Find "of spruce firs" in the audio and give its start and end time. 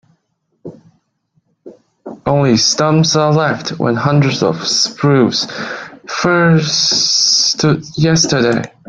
4.41-6.71